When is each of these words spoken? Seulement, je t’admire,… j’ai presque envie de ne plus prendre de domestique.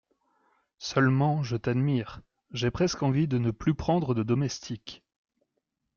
Seulement, 0.79 1.43
je 1.43 1.55
t’admire,… 1.57 2.21
j’ai 2.53 2.71
presque 2.71 3.03
envie 3.03 3.27
de 3.27 3.37
ne 3.37 3.51
plus 3.51 3.75
prendre 3.75 4.15
de 4.15 4.23
domestique. 4.23 5.03